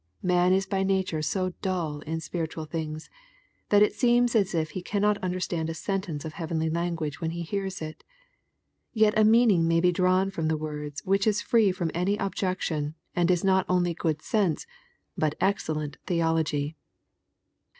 [0.23, 3.07] Man is by nature so dull in spiritual things,
[3.69, 7.43] that it seems as if he cannot understand a sentence of heavenly language when he
[7.43, 8.03] hears it.
[8.93, 12.95] Yet a meaning may be drawn from the words which is free from any objection,
[13.15, 14.65] and is not only good sense,
[15.15, 16.75] but excellent theology.